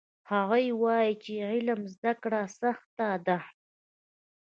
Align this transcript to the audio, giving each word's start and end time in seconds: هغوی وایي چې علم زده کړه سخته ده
هغوی 0.31 0.65
وایي 0.81 1.13
چې 1.23 1.33
علم 1.49 1.81
زده 1.93 2.13
کړه 2.21 2.41
سخته 2.59 3.07
ده 3.27 3.39